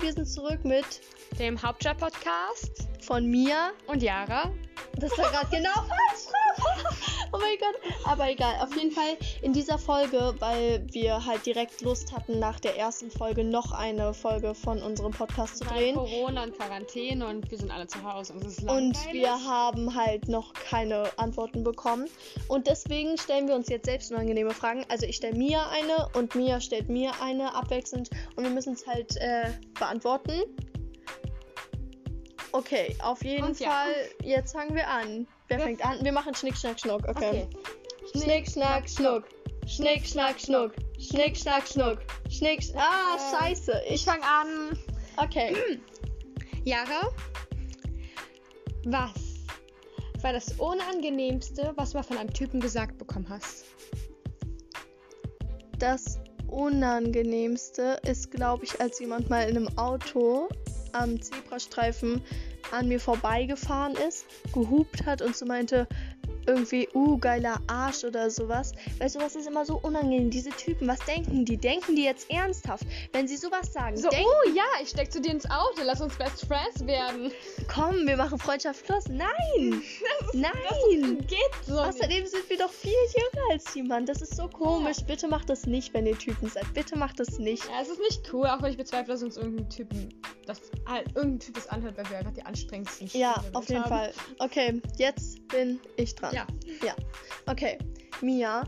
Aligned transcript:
wir 0.00 0.12
sind 0.12 0.26
zurück 0.26 0.64
mit 0.64 0.84
dem 1.38 1.60
Hauptjob-Podcast 1.60 2.88
von 3.02 3.26
mir. 3.26 3.72
Und 3.86 4.02
Yara. 4.02 4.50
Das 4.96 5.10
war 5.18 5.30
gerade 5.30 5.48
genau 5.50 5.74
falsch 5.74 6.39
mein 7.40 7.58
Gott. 7.58 7.92
Aber 8.04 8.30
egal, 8.30 8.54
auf 8.60 8.74
jeden 8.76 8.90
Fall 8.90 9.16
in 9.42 9.52
dieser 9.52 9.78
Folge, 9.78 10.34
weil 10.38 10.84
wir 10.92 11.24
halt 11.24 11.44
direkt 11.46 11.80
Lust 11.82 12.12
hatten, 12.12 12.38
nach 12.38 12.60
der 12.60 12.76
ersten 12.76 13.10
Folge 13.10 13.44
noch 13.44 13.72
eine 13.72 14.14
Folge 14.14 14.54
von 14.54 14.82
unserem 14.82 15.12
Podcast 15.12 15.58
zu 15.58 15.64
drehen. 15.64 15.96
Weil 15.96 16.04
Corona 16.04 16.44
und 16.44 16.56
Quarantäne 16.56 17.26
und 17.26 17.50
wir 17.50 17.58
sind 17.58 17.70
alle 17.70 17.86
zu 17.86 18.02
Hause 18.02 18.34
und 18.34 18.44
es 18.44 18.58
ist 18.58 18.70
Und 18.70 18.96
wir 19.12 19.32
haben 19.44 19.94
halt 19.94 20.28
noch 20.28 20.52
keine 20.52 21.10
Antworten 21.16 21.64
bekommen. 21.64 22.06
Und 22.48 22.66
deswegen 22.66 23.16
stellen 23.18 23.48
wir 23.48 23.54
uns 23.54 23.68
jetzt 23.68 23.86
selbst 23.86 24.10
unangenehme 24.10 24.52
Fragen. 24.52 24.84
Also 24.88 25.06
ich 25.06 25.16
stelle 25.16 25.36
mir 25.36 25.66
eine 25.68 26.08
und 26.14 26.34
Mia 26.34 26.60
stellt 26.60 26.88
mir 26.88 27.12
eine 27.22 27.54
abwechselnd 27.54 28.10
und 28.36 28.44
wir 28.44 28.50
müssen 28.50 28.74
es 28.74 28.86
halt 28.86 29.16
äh, 29.16 29.50
beantworten. 29.78 30.42
Okay, 32.52 32.96
auf 33.02 33.24
jeden 33.24 33.44
Und 33.44 33.60
ja. 33.60 33.70
Fall. 33.70 33.94
Jetzt 34.22 34.52
fangen 34.52 34.74
wir 34.74 34.88
an. 34.88 35.26
Wer 35.50 35.58
fängt 35.58 35.84
an? 35.84 35.98
Wir 36.04 36.12
machen 36.12 36.32
Schnick, 36.32 36.56
Schnack, 36.56 36.78
Schnuck. 36.78 37.02
Okay. 37.08 37.48
Okay. 38.12 38.22
Schnick, 38.22 38.48
Schnack, 38.48 38.88
Schnuck. 38.88 39.24
Schnick, 39.66 40.06
Schnack, 40.06 40.40
Schnuck. 40.40 40.72
Schnick, 40.96 41.36
Schnack, 41.36 41.66
Schnuck. 41.66 41.98
Schnick, 42.28 42.62
Sch 42.62 42.70
Ah, 42.76 43.16
Äh, 43.16 43.36
scheiße. 43.36 43.82
Ich 43.88 44.04
fange 44.04 44.22
an. 44.22 44.78
Okay. 45.16 45.80
Yara, 46.64 47.08
was 48.84 49.12
war 50.22 50.32
das 50.32 50.52
Unangenehmste, 50.52 51.72
was 51.74 51.90
du 51.90 51.96
mal 51.96 52.04
von 52.04 52.18
einem 52.18 52.32
Typen 52.32 52.60
gesagt 52.60 52.96
bekommen 52.98 53.26
hast? 53.28 53.64
Das 55.80 56.20
Unangenehmste 56.46 57.98
ist, 58.04 58.30
glaube 58.30 58.64
ich, 58.64 58.80
als 58.80 59.00
jemand 59.00 59.28
mal 59.30 59.48
in 59.48 59.56
einem 59.56 59.78
Auto 59.78 60.48
am 60.92 61.20
Zebrastreifen 61.20 62.22
an 62.72 62.88
mir 62.88 63.00
vorbeigefahren 63.00 63.94
ist, 64.08 64.26
gehupt 64.52 65.06
hat 65.06 65.22
und 65.22 65.36
so 65.36 65.46
meinte, 65.46 65.86
irgendwie, 66.46 66.88
uh, 66.94 67.18
geiler 67.18 67.60
Arsch 67.66 68.04
oder 68.04 68.30
sowas. 68.30 68.72
Weil 68.98 69.08
sowas 69.08 69.36
ist 69.36 69.46
immer 69.46 69.64
so 69.64 69.78
unangenehm. 69.78 70.30
Diese 70.30 70.50
Typen, 70.50 70.88
was 70.88 70.98
denken 71.00 71.44
die? 71.44 71.56
Denken 71.56 71.96
die 71.96 72.04
jetzt 72.04 72.30
ernsthaft? 72.30 72.84
Wenn 73.12 73.28
sie 73.28 73.36
sowas 73.36 73.72
sagen, 73.72 73.96
So, 73.96 74.08
oh 74.08 74.48
ja, 74.54 74.64
ich 74.82 74.88
steck 74.88 75.12
zu 75.12 75.20
dir 75.20 75.32
ins 75.32 75.46
Auto, 75.46 75.82
lass 75.84 76.00
uns 76.00 76.16
Best 76.16 76.46
Friends 76.46 76.86
werden. 76.86 77.30
komm, 77.72 78.06
wir 78.06 78.16
machen 78.16 78.38
Freundschaft 78.38 78.88
los. 78.88 79.04
Nein! 79.08 79.82
Nein! 80.32 81.18
Geht 81.26 81.38
so. 81.66 81.74
nicht. 81.74 81.82
Außerdem 81.82 82.26
sind 82.26 82.48
wir 82.48 82.58
doch 82.58 82.70
viel 82.70 82.92
jünger 82.92 83.52
als 83.52 83.64
die 83.72 83.82
Mann. 83.82 84.06
Das 84.06 84.22
ist 84.22 84.36
so 84.36 84.48
komisch. 84.48 84.98
Bitte 85.06 85.28
macht 85.28 85.50
das 85.50 85.66
nicht, 85.66 85.94
wenn 85.94 86.06
ihr 86.06 86.18
Typen 86.18 86.48
seid. 86.48 86.72
Bitte 86.74 86.98
macht 86.98 87.20
das 87.20 87.38
nicht. 87.38 87.64
Ja, 87.64 87.82
es 87.82 87.88
ist 87.88 88.00
nicht 88.00 88.32
cool, 88.32 88.46
auch 88.46 88.62
wenn 88.62 88.70
ich 88.70 88.76
bezweifle, 88.78 89.12
dass 89.12 89.22
uns 89.22 89.36
irgendein 89.36 89.68
Typen, 89.68 90.08
dass 90.50 90.60
irgendein 91.14 91.40
Typ 91.40 91.54
das 91.54 91.68
anhört, 91.68 91.96
weil 91.96 92.10
wir 92.10 92.18
einfach 92.18 92.34
die 92.34 92.42
anstrengendsten 92.44 93.08
Ja, 93.12 93.34
Stimmen 93.38 93.56
auf 93.56 93.68
jeden 93.68 93.82
haben. 93.82 93.88
Fall. 93.88 94.12
Okay, 94.38 94.82
jetzt 94.98 95.48
bin 95.48 95.80
ich 95.96 96.14
dran. 96.14 96.34
Ja. 96.34 96.46
Ja. 96.84 96.94
Okay. 97.46 97.78
Mia, 98.20 98.64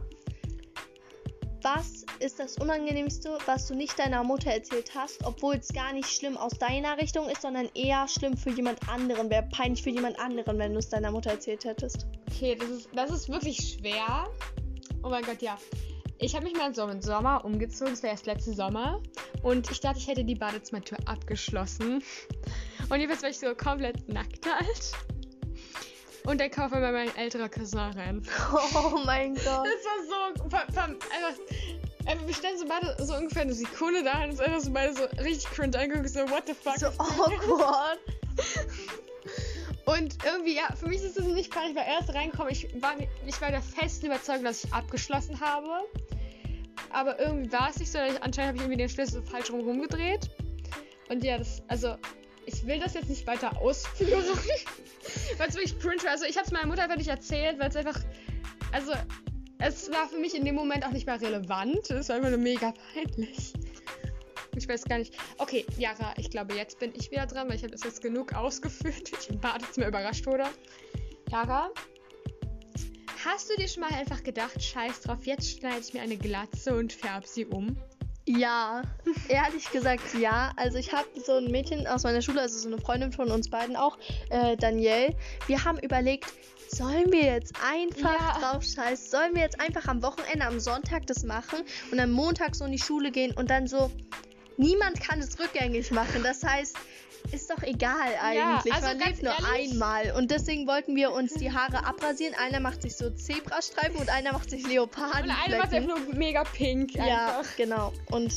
was 1.63 2.05
ist 2.19 2.39
das 2.39 2.57
Unangenehmste, 2.59 3.39
was 3.47 3.67
du 3.69 3.75
nicht 3.75 3.99
deiner 3.99 4.25
Mutter 4.25 4.51
erzählt 4.51 4.93
hast, 4.95 5.25
obwohl 5.25 5.57
es 5.57 5.69
gar 5.73 5.93
nicht 5.93 6.09
schlimm 6.09 6.37
aus 6.37 6.53
deiner 6.59 6.99
Richtung 6.99 7.29
ist, 7.29 7.43
sondern 7.43 7.69
eher 7.75 8.09
schlimm 8.09 8.37
für 8.37 8.51
jemand 8.51 8.89
anderen? 8.89 9.31
Wäre 9.31 9.49
peinlich 9.53 9.83
für 9.83 9.91
jemand 9.91 10.19
anderen, 10.19 10.59
wenn 10.59 10.73
du 10.73 10.79
es 10.79 10.89
deiner 10.89 11.11
Mutter 11.11 11.31
erzählt 11.31 11.65
hättest. 11.65 12.07
Okay, 12.31 12.57
das 12.59 12.69
ist, 12.69 12.89
das 12.95 13.11
ist 13.11 13.29
wirklich 13.29 13.77
schwer. 13.79 14.29
Oh 15.03 15.11
mein 15.11 15.25
Gott, 15.25 15.43
ja. 15.43 15.59
Ich 16.23 16.37
habe 16.37 16.45
mich 16.45 16.55
mal 16.55 16.73
so 16.73 16.87
im 16.87 17.03
Sommer 17.03 17.45
umgezogen, 17.45 17.95
das 17.95 18.05
war 18.05 18.11
erst 18.11 18.27
letzten 18.27 18.55
Sommer. 18.55 19.03
Und 19.43 19.69
ich 19.73 19.81
dachte, 19.81 19.99
ich 19.99 20.07
hätte 20.07 20.25
die 20.25 20.37
Badezimmertür 20.37 20.99
abgeschlossen. 21.07 22.01
Und 22.89 23.01
jedenfalls 23.01 23.23
war 23.25 23.31
ich 23.31 23.41
so 23.41 23.53
komplett 23.57 24.09
nackt 24.09 24.47
halt. 24.47 24.93
Und 26.25 26.41
dann 26.41 26.49
kam 26.49 26.67
auf 26.67 26.73
einmal 26.75 26.93
mein 26.93 27.17
älterer 27.17 27.49
Cousin 27.49 27.81
rein. 27.81 28.23
Oh 28.53 29.01
mein 29.05 29.35
Gott. 29.35 29.45
Das 29.45 29.85
war 29.85 29.99
so. 30.09 30.45
Einfach, 30.45 30.69
einfach, 32.07 32.27
wir 32.27 32.35
standen 32.35 32.59
so 32.59 32.67
beide 32.69 33.05
so 33.05 33.17
ungefähr 33.17 33.43
eine 33.43 33.55
Sekunde 33.55 34.05
da 34.05 34.23
und 34.23 34.31
uns 34.31 34.41
einfach 34.41 34.61
so 34.61 34.73
beide 34.73 34.95
so 34.95 35.03
richtig 35.25 35.51
cringe 35.51 35.77
angeguckt, 35.77 36.09
so, 36.09 36.21
what 36.31 36.45
the 36.47 36.55
fuck? 36.55 36.79
So 36.79 36.87
awkward. 36.87 37.99
Und 39.87 40.17
irgendwie, 40.25 40.55
ja, 40.55 40.73
für 40.77 40.87
mich 40.87 41.03
ist 41.03 41.19
das 41.19 41.27
nicht 41.27 41.53
peinlich, 41.53 41.77
weil 41.77 41.87
erst 41.89 42.15
reinkommen, 42.15 42.53
ich 42.53 42.69
war, 42.81 42.95
ich 43.27 43.41
war 43.41 43.51
der 43.51 43.63
festen 43.63 44.07
Überzeugung, 44.07 44.45
dass 44.45 44.63
ich 44.63 44.73
abgeschlossen 44.73 45.41
habe. 45.41 45.83
Aber 46.93 47.19
irgendwie 47.19 47.51
war 47.53 47.71
es 47.71 47.79
nicht 47.79 47.91
so, 47.91 47.99
ich, 47.99 48.23
anscheinend 48.23 48.49
habe 48.49 48.57
ich 48.57 48.63
irgendwie 48.63 48.79
den 48.79 48.89
Schlüssel 48.89 49.23
falsch 49.23 49.51
rum 49.51 49.61
rumgedreht. 49.61 50.31
Und 51.09 51.25
ja, 51.25 51.39
das, 51.39 51.63
also, 51.69 51.97
ich 52.47 52.67
will 52.67 52.81
das 52.81 52.95
jetzt 52.95 53.09
nicht 53.09 53.27
weiter 53.27 53.57
ausführen, 53.61 54.25
weil 55.39 55.49
es 55.49 55.55
wirklich 55.55 55.79
cringe 55.79 56.03
war. 56.05 56.11
Also, 56.13 56.25
ich 56.25 56.37
habe 56.37 56.47
es 56.47 56.53
meiner 56.53 56.67
Mutter 56.67 56.87
nicht 56.97 57.09
erzählt, 57.09 57.59
weil 57.59 57.71
es 57.71 57.77
einfach, 57.77 57.99
also, 58.73 58.93
es 59.59 59.91
war 59.91 60.09
für 60.09 60.19
mich 60.19 60.35
in 60.35 60.45
dem 60.45 60.55
Moment 60.55 60.85
auch 60.85 60.91
nicht 60.91 61.07
mehr 61.07 61.21
relevant. 61.21 61.91
Es 61.91 62.09
war 62.09 62.17
einfach 62.17 62.31
nur 62.31 62.39
mega 62.39 62.75
peinlich. 62.93 63.53
Ich 64.57 64.69
weiß 64.69 64.85
gar 64.85 64.99
nicht. 64.99 65.15
Okay, 65.39 65.65
Jara, 65.79 66.15
ich 66.19 66.31
glaube, 66.31 66.55
jetzt 66.55 66.79
bin 66.79 66.93
ich 66.95 67.11
wieder 67.11 67.27
dran, 67.27 67.49
weil 67.49 67.57
ich 67.57 67.63
habe 67.63 67.73
das 67.73 67.85
jetzt 67.85 68.03
genug 68.03 68.35
ausgeführt. 68.35 69.11
Ich 69.21 69.31
im 69.31 69.41
Badezimmer 69.41 69.89
überrascht 69.89 70.27
wurde. 70.27 70.45
Jara, 71.31 71.71
hast 73.25 73.51
du 73.51 73.57
dir 73.57 73.69
schon 73.69 73.83
mal 73.83 73.93
einfach 73.93 74.23
gedacht, 74.23 74.63
scheiß 74.63 75.03
drauf, 75.03 75.25
jetzt 75.25 75.59
schneide 75.59 75.81
ich 75.81 75.93
mir 75.95 76.03
eine 76.03 76.17
Glatze 76.17 76.75
und 76.75 76.93
färbe 76.93 77.27
sie 77.27 77.47
um? 77.47 77.77
Ja, 78.27 78.83
ehrlich 79.29 79.71
gesagt 79.73 80.15
ja. 80.15 80.53
Also 80.57 80.79
ich 80.79 80.93
habe 80.93 81.09
so 81.25 81.33
ein 81.33 81.51
Mädchen 81.51 81.87
aus 81.89 82.05
meiner 82.05 82.23
Schule, 82.23 82.41
also 82.41 82.57
so 82.59 82.69
eine 82.69 82.79
Freundin 82.79 83.11
von 83.13 83.31
uns 83.31 83.51
beiden 83.51 83.75
auch, 83.75 83.99
äh, 84.31 84.57
Danielle. 84.57 85.17
Wir 85.49 85.65
haben 85.65 85.79
überlegt, 85.81 86.27
sollen 86.69 87.11
wir 87.11 87.25
jetzt 87.25 87.53
einfach 87.69 88.35
Ja. 88.37 88.39
drauf 88.53 88.63
scheißen? 88.63 89.11
Sollen 89.11 89.35
wir 89.35 89.43
jetzt 89.43 89.61
einfach 89.61 89.87
am 89.89 90.03
Wochenende, 90.03 90.47
am 90.47 90.61
Sonntag 90.61 91.07
das 91.09 91.25
machen 91.25 91.59
und 91.91 91.99
am 91.99 92.13
Montag 92.13 92.55
so 92.55 92.65
in 92.65 92.73
die 92.73 92.79
Schule 92.79 93.11
gehen 93.11 93.33
und 93.33 93.51
dann 93.51 93.67
so, 93.67 93.91
niemand 94.57 95.01
kann 95.01 95.19
es 95.19 95.39
rückgängig 95.41 95.91
machen. 95.91 96.23
Das 96.23 96.45
heißt, 96.45 96.77
ist 97.31 97.51
doch 97.51 97.63
egal 97.63 98.09
eigentlich. 98.21 98.73
also 98.75 98.87
Man 98.89 98.99
lebt 98.99 99.23
nur 99.23 99.33
ehrlich- 99.33 99.73
einmal. 99.73 100.13
Und 100.17 100.31
deswegen 100.31 100.67
wollten 100.67 100.95
wir 100.97 101.13
uns 101.13 101.35
die 101.35 101.53
Haare 101.53 101.87
abrasieren. 101.87 102.35
Einer 102.35 102.61
macht 102.61 102.83
sich 102.83 102.97
so 102.97 103.11
Zebrastreifen 103.11 103.97
und 103.97 104.09
einer 104.11 104.33
macht 104.33 104.51
sich 104.51 104.65
Und 104.65 104.71
Leopardenflecken. 104.71 105.31
eine 105.45 105.59
macht 105.59 105.73
einfach 105.73 105.89
nur 105.97 106.15
mega 106.15 106.45
pink. 106.45 106.95
Ja, 106.95 107.39
Einfach. 107.39 107.57
genau. 107.57 107.93
Und 108.11 108.33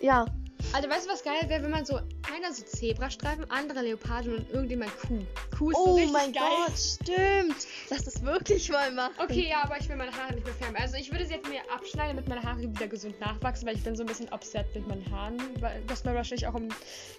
ja, 0.00 0.26
Also 0.72 0.90
weißt 0.90 1.06
du, 1.06 1.10
was 1.10 1.22
geil 1.22 1.48
wäre, 1.48 1.62
wenn 1.62 1.70
man 1.70 1.86
so 1.86 1.96
einer 2.34 2.52
so 2.52 2.62
Zebrastreifen, 2.62 3.50
andere 3.50 3.82
Leoparden 3.82 4.36
und 4.36 4.50
irgendjemand 4.50 4.90
Kuh. 5.00 5.24
Kuh 5.56 5.70
ist 5.70 5.76
so 5.76 5.84
oh 5.84 5.94
richtig 5.94 6.12
mein 6.12 6.32
geil. 6.32 6.42
Gott, 6.66 6.78
stimmt. 6.78 7.66
Lass 7.90 8.04
das 8.04 8.22
wirklich 8.22 8.70
mal 8.70 8.90
machen. 8.92 9.14
Okay, 9.18 9.48
ja, 9.48 9.62
aber 9.62 9.78
ich 9.80 9.88
will 9.88 9.96
meine 9.96 10.12
Haare 10.12 10.34
nicht 10.34 10.44
mehr 10.44 10.54
färben. 10.54 10.76
Also 10.76 10.96
ich 10.96 11.10
würde 11.10 11.24
sie 11.24 11.34
jetzt 11.34 11.48
mir 11.48 11.60
abschneiden, 11.74 12.16
damit 12.16 12.28
meine 12.28 12.42
Haare 12.42 12.60
wieder 12.60 12.88
gesund 12.88 13.18
nachwachsen, 13.20 13.66
weil 13.66 13.76
ich 13.76 13.82
bin 13.82 13.96
so 13.96 14.02
ein 14.02 14.06
bisschen 14.06 14.28
obsessed 14.32 14.74
mit 14.74 14.86
meinen 14.86 15.10
Haaren, 15.10 15.38
was 15.88 16.04
man 16.04 16.14
wahrscheinlich 16.14 16.46
auch 16.46 16.56
in 16.56 16.68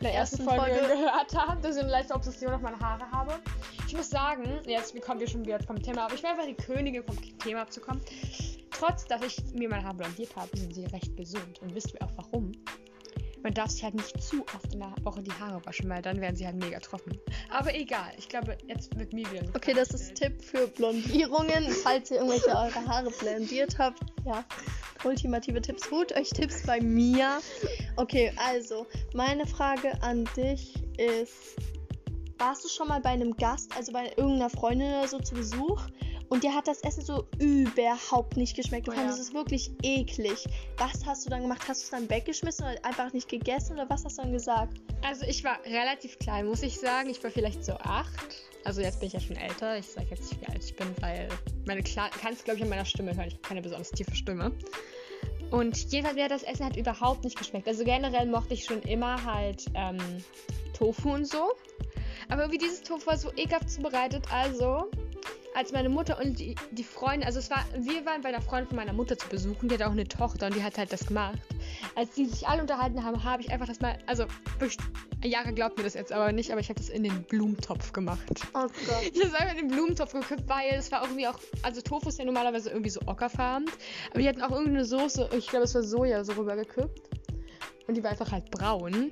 der 0.02 0.14
ersten, 0.14 0.42
Ersten 0.42 0.44
Folge, 0.44 0.76
Folge. 0.76 0.94
gehört 0.94 1.36
hat, 1.36 1.64
dass 1.64 1.76
ich 1.76 1.82
eine 1.82 1.92
leichte 1.92 2.14
Obsession 2.14 2.54
auf 2.54 2.62
meine 2.62 2.80
Haare 2.80 3.10
habe. 3.12 3.40
Ich 3.88 3.96
muss 3.96 4.10
sagen, 4.10 4.60
jetzt 4.66 5.00
kommen 5.02 5.20
wir 5.20 5.28
schon 5.28 5.46
wieder 5.46 5.60
vom 5.64 5.82
Thema, 5.82 6.06
aber 6.06 6.14
ich 6.14 6.22
will 6.22 6.30
einfach 6.30 6.46
die 6.46 6.54
Königin 6.54 7.04
vom 7.04 7.18
Thema 7.40 7.62
abzukommen. 7.62 8.02
Trotz, 8.72 9.06
dass 9.06 9.24
ich 9.24 9.38
mir 9.54 9.70
meine 9.70 9.84
Haare 9.84 9.96
blondiert 9.96 10.36
habe, 10.36 10.56
sind 10.56 10.76
sie 10.76 10.86
recht 10.86 11.16
gesund. 11.18 11.60
Und 11.62 11.74
wisst 11.74 11.96
ihr 11.96 12.02
auch 12.04 12.12
warum? 12.16 12.52
Man 13.48 13.54
darf 13.54 13.72
sich 13.72 13.82
halt 13.82 13.94
nicht 13.94 14.22
zu 14.22 14.42
oft 14.54 14.74
in 14.74 14.82
der 14.82 14.94
Woche 15.04 15.24
die 15.24 15.32
Haare 15.32 15.66
waschen, 15.66 15.88
weil 15.88 16.02
dann 16.02 16.20
werden 16.20 16.36
sie 16.36 16.46
halt 16.46 16.58
mega 16.58 16.82
trocken. 16.82 17.18
Aber 17.50 17.74
egal, 17.74 18.12
ich 18.18 18.28
glaube, 18.28 18.58
jetzt 18.68 18.94
wird 19.00 19.14
mir 19.14 19.26
wieder. 19.32 19.44
Okay, 19.56 19.74
das 19.74 19.92
ist. 19.92 20.16
Tipp 20.16 20.44
für 20.44 20.68
Blondierungen, 20.68 21.72
falls 21.82 22.12
ihr 22.12 22.18
irgendwelche 22.18 22.50
eure 22.50 22.86
Haare 22.86 23.10
blondiert 23.10 23.80
habt. 23.80 24.02
Ja, 24.26 24.44
ultimative 25.06 25.62
Tipps. 25.62 25.90
Holt 25.90 26.14
euch 26.18 26.30
Tipps 26.32 26.66
bei 26.66 26.82
mir. 26.82 27.40
Okay, 27.96 28.34
also, 28.36 28.86
meine 29.14 29.48
Frage 29.48 29.94
an 30.02 30.28
dich 30.36 30.74
ist: 30.98 31.56
Warst 32.40 32.66
du 32.66 32.68
schon 32.68 32.90
mal 32.90 33.00
bei 33.00 33.12
einem 33.12 33.38
Gast, 33.38 33.74
also 33.78 33.94
bei 33.94 34.08
irgendeiner 34.18 34.50
Freundin 34.50 34.90
oder 34.90 35.08
so 35.08 35.20
zu 35.20 35.36
Besuch? 35.36 35.88
Und 36.30 36.44
dir 36.44 36.54
hat 36.54 36.68
das 36.68 36.82
Essen 36.82 37.04
so 37.04 37.26
überhaupt 37.40 38.36
nicht 38.36 38.56
geschmeckt. 38.56 38.88
Du 38.88 38.92
Oh 38.92 38.96
fandest 38.96 39.18
ja. 39.20 39.24
es 39.24 39.34
wirklich 39.34 39.72
eklig. 39.84 40.46
Was 40.78 41.06
hast 41.06 41.26
du 41.26 41.30
dann 41.30 41.42
gemacht? 41.42 41.62
Hast 41.68 41.82
du 41.82 41.86
es 41.86 41.90
dann 41.92 42.10
weggeschmissen 42.10 42.66
oder 42.66 42.84
einfach 42.84 43.14
nicht 43.14 43.30
gegessen? 43.30 43.74
Oder 43.74 43.90
was 43.90 44.04
hast 44.04 44.18
du 44.18 44.24
dann 44.24 44.34
gesagt? 44.34 44.78
Also 45.04 45.26
ich 45.26 45.44
war 45.44 45.58
relativ 45.66 46.20
klein, 46.20 46.48
muss 46.48 46.64
ich 46.64 46.80
sagen. 46.80 47.10
Ich 47.10 47.24
war 47.24 47.32
vielleicht 47.32 47.64
so 47.64 47.74
acht. 47.74 48.36
Also 48.66 48.82
jetzt 48.82 49.00
bin 49.00 49.08
ich 49.08 49.14
ja 49.14 49.20
schon 49.22 49.38
älter. 49.38 49.78
Ich 49.78 49.88
sage 49.88 50.08
jetzt 50.10 50.30
nicht, 50.30 50.42
wie 50.42 50.48
alt 50.48 50.64
ich 50.64 50.76
bin, 50.76 50.88
weil 51.00 51.30
meine 51.66 51.82
Kla 51.82 52.10
kannst 52.10 52.44
glaube 52.44 52.58
ich 52.58 52.64
an 52.64 52.70
meiner 52.70 52.86
Stimme 52.86 53.16
hören. 53.16 53.28
Ich 53.28 53.36
habe 53.36 53.44
keine 53.44 53.62
besonders 53.62 53.92
tiefe 53.92 54.16
Stimme. 54.16 54.52
Und 55.52 55.92
jedenfalls 55.92 56.16
mir 56.16 56.26
hat 56.26 56.32
das 56.32 56.44
Essen 56.44 56.66
halt 56.66 56.76
überhaupt 56.76 57.24
nicht 57.24 57.38
geschmeckt. 57.38 57.68
Also 57.68 57.86
generell 57.86 58.26
mochte 58.26 58.54
ich 58.54 58.66
schon 58.66 58.82
immer 58.82 59.24
halt 59.24 59.66
ähm, 59.76 59.98
Tofu 60.74 61.14
und 61.14 61.26
so. 61.26 61.54
Aber 62.30 62.42
irgendwie 62.42 62.58
dieses 62.58 62.82
Tofu 62.82 63.08
war 63.08 63.18
so 63.18 63.32
ekelhaft 63.38 63.70
zubereitet. 63.70 64.26
Also 64.32 64.92
als 65.58 65.72
meine 65.72 65.90
Mutter 65.90 66.20
und 66.24 66.38
die, 66.38 66.54
die 66.70 66.84
Freunde, 66.84 67.26
also 67.26 67.40
es 67.40 67.50
war, 67.50 67.66
wir 67.76 68.06
waren 68.06 68.22
bei 68.22 68.30
einer 68.30 68.44
Freundin 68.44 68.68
von 68.68 68.76
meiner 68.76 68.94
Mutter 68.94 69.18
zu 69.18 69.28
besuchen, 69.28 69.68
die 69.68 69.74
hat 69.74 69.82
auch 69.82 69.92
eine 69.92 70.08
Tochter 70.08 70.46
und 70.46 70.56
die 70.56 70.62
hat 70.62 70.78
halt 70.78 70.94
das 70.94 71.08
gemacht. 71.08 71.40
Als 71.96 72.12
die 72.12 72.26
sich 72.26 72.48
alle 72.48 72.62
unterhalten 72.62 73.04
haben, 73.04 73.24
habe 73.24 73.42
ich 73.42 73.52
einfach 73.52 73.66
das 73.66 73.80
mal, 73.80 73.98
also 74.06 74.26
Jara 75.24 75.50
glaubt 75.50 75.78
mir 75.78 75.84
das 75.84 75.96
jetzt 75.96 76.12
aber 76.14 76.32
nicht, 76.32 76.52
aber 76.52 76.62
ich 76.62 76.70
habe 76.70 76.80
das 76.80 76.90
in 76.90 77.02
den 77.02 77.24
Blumentopf 77.24 77.92
gemacht. 77.92 78.22
Oh 78.54 78.62
Gott. 78.62 78.72
Ich 79.12 79.20
habe 79.20 79.30
es 79.30 79.34
einfach 79.34 79.58
in 79.58 79.68
den 79.68 79.76
Blumentopf 79.76 80.14
gekippt, 80.14 80.48
weil 80.48 80.76
es 80.76 80.92
war 80.92 81.02
irgendwie 81.02 81.28
auch, 81.28 81.40
also 81.64 81.82
Tofu 81.82 82.10
ist 82.10 82.20
ja 82.20 82.26
normalerweise 82.26 82.70
irgendwie 82.70 82.92
so 82.92 83.00
ockerfarben, 83.08 83.68
aber 84.12 84.20
die 84.20 84.30
hatten 84.30 84.44
auch 84.44 84.52
irgendeine 84.52 84.86
Soße, 84.86 85.30
ich 85.36 85.48
glaube 85.48 85.66
es 85.66 85.74
war 85.74 85.82
Soja, 85.82 86.24
so 86.24 86.34
rübergekippt. 86.34 87.02
Und 87.88 87.96
die 87.98 88.04
war 88.04 88.12
einfach 88.12 88.32
halt 88.32 88.52
braun. 88.52 89.10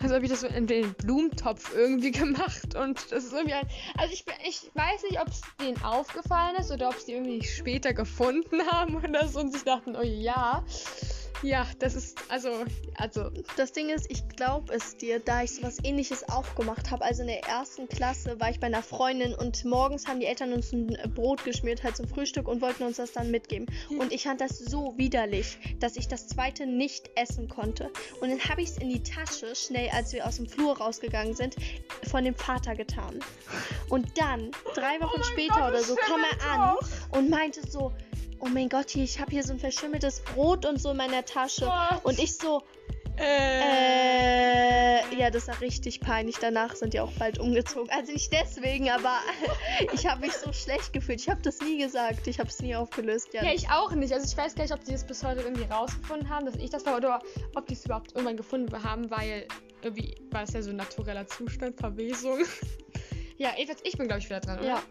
Also 0.00 0.14
habe 0.14 0.24
ich 0.24 0.30
das 0.30 0.42
so 0.42 0.46
in 0.46 0.66
den 0.66 0.94
Blumentopf 0.94 1.74
irgendwie 1.74 2.10
gemacht 2.12 2.74
und 2.74 3.10
das 3.10 3.24
ist 3.24 3.32
irgendwie 3.32 3.54
ein. 3.54 3.68
Also 3.98 4.12
ich, 4.12 4.24
ich 4.46 4.70
weiß 4.74 5.02
nicht, 5.10 5.20
ob 5.20 5.28
es 5.28 5.40
denen 5.60 5.82
aufgefallen 5.82 6.56
ist 6.56 6.70
oder 6.70 6.88
ob 6.88 6.98
sie 6.98 7.12
irgendwie 7.12 7.42
später 7.44 7.92
gefunden 7.92 8.60
haben 8.70 8.96
oder 8.96 9.28
so 9.28 9.40
und 9.40 9.52
sich 9.52 9.64
dachten, 9.64 9.96
oh 9.96 10.02
ja. 10.04 10.64
Ja, 11.42 11.66
das 11.78 11.94
ist, 11.94 12.18
also, 12.28 12.64
also. 12.96 13.30
Das 13.56 13.72
Ding 13.72 13.90
ist, 13.90 14.10
ich 14.10 14.26
glaube 14.28 14.72
es 14.74 14.96
dir, 14.96 15.20
da 15.20 15.42
ich 15.42 15.54
sowas 15.54 15.78
ähnliches 15.82 16.28
auch 16.28 16.54
gemacht 16.54 16.90
habe. 16.90 17.04
Also 17.04 17.22
in 17.22 17.28
der 17.28 17.44
ersten 17.46 17.88
Klasse 17.88 18.40
war 18.40 18.50
ich 18.50 18.58
bei 18.58 18.66
einer 18.68 18.82
Freundin 18.82 19.34
und 19.34 19.64
morgens 19.64 20.06
haben 20.08 20.20
die 20.20 20.26
Eltern 20.26 20.52
uns 20.52 20.72
ein 20.72 20.96
Brot 21.14 21.44
geschmiert, 21.44 21.82
halt 21.82 21.96
zum 21.96 22.08
Frühstück 22.08 22.48
und 22.48 22.62
wollten 22.62 22.84
uns 22.84 22.96
das 22.96 23.12
dann 23.12 23.30
mitgeben. 23.30 23.66
Und 23.90 24.12
ich 24.12 24.24
fand 24.24 24.40
das 24.40 24.58
so 24.58 24.94
widerlich, 24.96 25.58
dass 25.78 25.96
ich 25.96 26.08
das 26.08 26.26
zweite 26.26 26.66
nicht 26.66 27.10
essen 27.16 27.48
konnte. 27.48 27.90
Und 28.20 28.30
dann 28.30 28.40
habe 28.48 28.62
ich 28.62 28.70
es 28.70 28.78
in 28.78 28.88
die 28.88 29.02
Tasche, 29.02 29.54
schnell 29.54 29.90
als 29.90 30.12
wir 30.12 30.26
aus 30.26 30.36
dem 30.36 30.48
Flur 30.48 30.78
rausgegangen 30.78 31.34
sind, 31.34 31.56
von 32.04 32.24
dem 32.24 32.34
Vater 32.34 32.74
getan. 32.74 33.20
Und 33.90 34.06
dann, 34.18 34.50
drei 34.74 35.00
Wochen 35.00 35.20
Oh 35.20 35.24
später 35.24 35.54
Gott, 35.54 35.68
oder 35.70 35.82
so, 35.82 35.94
kam 35.96 36.20
er 36.22 36.50
an 36.50 36.76
auch. 36.76 37.16
und 37.18 37.28
meinte 37.30 37.60
so, 37.68 37.92
oh 38.40 38.46
mein 38.46 38.68
Gott, 38.68 38.90
hier, 38.90 39.04
ich 39.04 39.18
habe 39.20 39.30
hier 39.30 39.42
so 39.42 39.52
ein 39.52 39.58
verschimmeltes 39.58 40.20
Brot 40.20 40.64
und 40.66 40.80
so 40.80 40.90
in 40.90 40.96
meiner 40.96 41.24
Tasche. 41.24 41.66
Gott. 41.66 42.04
Und 42.04 42.18
ich 42.18 42.36
so, 42.36 42.62
Äh. 43.18 45.00
äh, 45.00 45.16
ja, 45.18 45.30
das 45.30 45.48
war 45.48 45.58
richtig 45.60 46.00
peinlich. 46.00 46.36
Danach 46.38 46.76
sind 46.76 46.92
die 46.92 47.00
auch 47.00 47.12
bald 47.12 47.38
umgezogen. 47.38 47.88
Also 47.90 48.12
nicht 48.12 48.30
deswegen, 48.32 48.90
aber 48.90 49.20
ich 49.94 50.06
habe 50.06 50.20
mich 50.22 50.32
so 50.34 50.52
schlecht 50.52 50.92
gefühlt. 50.92 51.20
Ich 51.20 51.28
habe 51.28 51.40
das 51.42 51.60
nie 51.60 51.78
gesagt. 51.78 52.26
Ich 52.26 52.38
habe 52.38 52.48
es 52.50 52.60
nie 52.60 52.74
aufgelöst. 52.76 53.28
Ja, 53.32 53.42
Ja, 53.42 53.52
ich 53.52 53.70
auch 53.70 53.90
nicht. 53.92 54.12
Also 54.12 54.26
ich 54.30 54.36
weiß 54.36 54.54
gar 54.54 54.64
nicht, 54.64 54.74
ob 54.74 54.84
die 54.84 54.92
das 54.92 55.06
bis 55.06 55.24
heute 55.24 55.40
irgendwie 55.40 55.64
rausgefunden 55.64 56.28
haben, 56.28 56.44
dass 56.46 56.56
ich 56.56 56.68
das 56.70 56.84
war 56.84 56.96
oder 56.96 57.20
ob 57.54 57.66
die 57.66 57.74
es 57.74 57.84
überhaupt 57.84 58.12
irgendwann 58.12 58.36
gefunden 58.36 58.82
haben, 58.82 59.10
weil 59.10 59.46
irgendwie 59.82 60.14
war 60.30 60.42
es 60.42 60.52
ja 60.52 60.60
so 60.62 60.70
ein 60.70 60.76
natureller 60.76 61.26
Zustand, 61.26 61.78
Verwesung. 61.78 62.40
ja, 63.38 63.50
ich 63.56 63.96
bin 63.96 64.08
glaube 64.08 64.20
ich 64.20 64.26
wieder 64.26 64.40
dran, 64.40 64.58
oder? 64.58 64.68
Ja. 64.68 64.82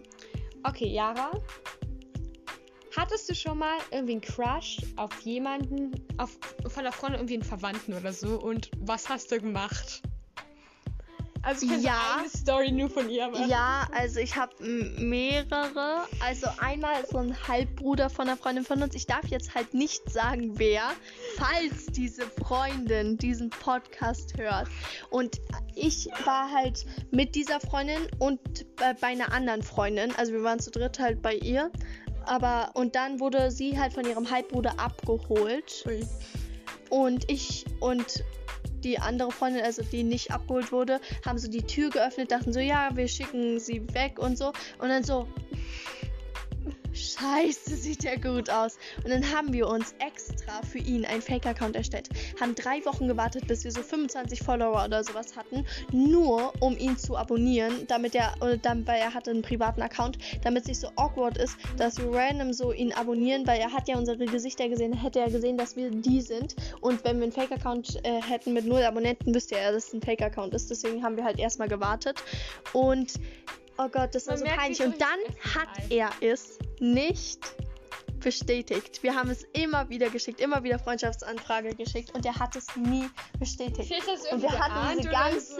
Okay, 0.63 0.87
Yara. 0.87 1.29
Hattest 2.95 3.29
du 3.29 3.35
schon 3.35 3.57
mal 3.57 3.77
irgendwie 3.91 4.13
einen 4.13 4.21
Crush 4.21 4.77
auf 4.95 5.11
jemanden, 5.21 5.91
auf, 6.17 6.37
von 6.69 6.83
der 6.83 6.93
Freundin 6.93 7.19
irgendwie 7.19 7.35
einen 7.35 7.43
Verwandten 7.43 7.93
oder 7.93 8.13
so? 8.13 8.39
Und 8.39 8.71
was 8.79 9.09
hast 9.09 9.31
du 9.31 9.39
gemacht? 9.39 10.01
Also 11.45 11.65
ich 11.65 11.71
kenne 11.71 11.83
Ja. 11.83 12.17
eine 12.19 12.29
Story 12.29 12.71
nur 12.71 12.89
von 12.89 13.07
ihr, 13.07 13.25
aber... 13.25 13.45
Ja, 13.45 13.87
also 13.95 14.19
ich 14.19 14.35
habe 14.35 14.51
mehrere. 14.63 16.05
Also 16.19 16.47
einmal 16.57 17.05
so 17.07 17.19
ein 17.19 17.35
Halbbruder 17.47 18.09
von 18.09 18.27
einer 18.27 18.37
Freundin 18.37 18.63
von 18.65 18.81
uns. 18.81 18.95
Ich 18.95 19.05
darf 19.05 19.27
jetzt 19.27 19.53
halt 19.53 19.73
nicht 19.75 20.09
sagen, 20.09 20.57
wer, 20.57 20.93
falls 21.37 21.85
diese 21.87 22.23
Freundin 22.23 23.17
diesen 23.17 23.51
Podcast 23.51 24.35
hört. 24.37 24.67
Und 25.11 25.39
ich 25.75 26.07
war 26.23 26.49
halt 26.51 26.85
mit 27.11 27.35
dieser 27.35 27.59
Freundin 27.59 28.07
und 28.17 28.39
bei, 28.77 28.93
bei 28.93 29.07
einer 29.07 29.31
anderen 29.31 29.61
Freundin. 29.61 30.15
Also 30.15 30.31
wir 30.31 30.41
waren 30.41 30.59
zu 30.59 30.71
dritt 30.71 30.97
halt 30.97 31.21
bei 31.21 31.35
ihr. 31.35 31.71
Aber 32.27 32.71
und 32.73 32.95
dann 32.95 33.19
wurde 33.19 33.51
sie 33.51 33.79
halt 33.79 33.93
von 33.93 34.05
ihrem 34.05 34.29
Halbbruder 34.29 34.79
abgeholt. 34.79 35.85
Und 36.89 37.29
ich 37.29 37.65
und 37.79 38.23
die 38.83 38.99
andere 38.99 39.31
Freundin, 39.31 39.63
also 39.63 39.81
die 39.81 40.03
nicht 40.03 40.31
abgeholt 40.31 40.71
wurde, 40.71 41.01
haben 41.25 41.37
so 41.37 41.49
die 41.49 41.63
Tür 41.63 41.89
geöffnet, 41.89 42.31
dachten 42.31 42.53
so, 42.53 42.59
ja, 42.59 42.89
wir 42.93 43.07
schicken 43.07 43.59
sie 43.59 43.81
weg 43.93 44.19
und 44.19 44.37
so. 44.37 44.47
Und 44.79 44.89
dann 44.89 45.03
so, 45.03 45.27
scheiße, 46.95 47.75
sieht 47.75 48.03
der 48.03 48.19
gut 48.19 48.49
aus. 48.49 48.77
Und 49.03 49.09
dann 49.09 49.31
haben 49.31 49.53
wir 49.53 49.67
uns 49.67 49.93
extra 49.99 50.61
für 50.63 50.79
ihn 50.79 51.05
einen 51.05 51.21
Fake-Account 51.21 51.75
erstellt. 51.75 52.09
Haben 52.39 52.55
drei 52.55 52.83
Wochen 52.85 53.07
gewartet, 53.07 53.47
bis 53.47 53.63
wir 53.63 53.71
so 53.71 53.81
25 53.81 54.41
Follower 54.41 54.85
oder 54.85 55.03
sowas 55.03 55.35
hatten, 55.35 55.65
nur 55.91 56.53
um 56.59 56.77
ihn 56.77 56.97
zu 56.97 57.17
abonnieren, 57.17 57.85
damit 57.87 58.15
er, 58.15 58.33
dann, 58.61 58.87
weil 58.87 58.99
er 58.99 59.13
hatte 59.13 59.31
einen 59.31 59.41
privaten 59.41 59.81
Account, 59.81 60.17
damit 60.43 60.63
es 60.63 60.67
nicht 60.69 60.79
so 60.79 60.89
awkward 60.95 61.37
ist, 61.37 61.57
dass 61.77 61.97
wir 61.97 62.11
random 62.11 62.53
so 62.53 62.71
ihn 62.71 62.93
abonnieren, 62.93 63.45
weil 63.45 63.59
er 63.59 63.71
hat 63.71 63.87
ja 63.87 63.97
unsere 63.97 64.25
Gesichter 64.25 64.69
gesehen, 64.69 64.93
hätte 64.93 65.19
er 65.19 65.29
gesehen, 65.29 65.57
dass 65.57 65.75
wir 65.75 65.91
die 65.91 66.21
sind. 66.21 66.55
Und 66.81 67.03
wenn 67.03 67.17
wir 67.17 67.23
einen 67.23 67.31
Fake-Account 67.31 68.05
äh, 68.05 68.21
hätten 68.21 68.53
mit 68.53 68.65
null 68.65 68.83
Abonnenten, 68.83 69.33
wüsste 69.33 69.57
er, 69.57 69.71
dass 69.71 69.87
es 69.87 69.93
ein 69.93 70.01
Fake-Account 70.01 70.53
ist. 70.53 70.69
Deswegen 70.69 71.03
haben 71.03 71.17
wir 71.17 71.23
halt 71.23 71.39
erstmal 71.39 71.67
gewartet. 71.67 72.23
Und 72.73 73.13
oh 73.77 73.87
Gott, 73.89 74.15
das 74.15 74.27
war 74.27 74.33
Man 74.33 74.39
so 74.39 74.45
merkt, 74.45 74.59
peinlich. 74.61 74.83
Und 74.83 75.01
dann 75.01 75.53
hat 75.53 75.69
er 75.89 76.09
es 76.21 76.57
nicht 76.79 77.39
bestätigt. 78.25 79.03
Wir 79.03 79.15
haben 79.15 79.29
es 79.29 79.43
immer 79.53 79.87
wieder 79.89 80.09
geschickt, 80.09 80.41
immer 80.41 80.63
wieder 80.63 80.79
Freundschaftsanfrage 80.79 81.75
geschickt 81.75 82.13
und 82.15 82.25
er 82.25 82.37
hat 82.39 82.55
es 82.55 82.75
nie 82.75 83.07
bestätigt. 83.39 83.93
Und 84.31 84.41
wir 84.41 84.51
hatten 84.51 84.97
diese 84.97 85.09
ganze, 85.09 85.55